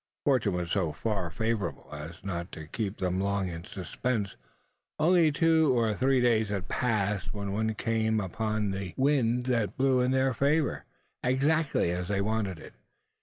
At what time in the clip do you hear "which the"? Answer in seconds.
8.71-8.93